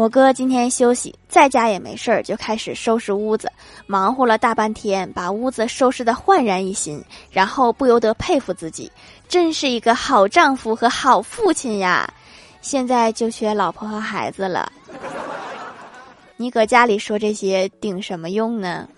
[0.00, 3.52] 我哥今天休息在家也没事儿就开始收拾屋子
[3.86, 8.90] 忙活了大半天把屋子收拾得焕然一新然后不由得佩服自己
[9.28, 12.10] 真是一个好丈夫和好父亲呀。
[12.62, 14.72] 现在就缺老婆和孩子了。
[16.38, 18.88] 你搁家里说这些顶什么用呢？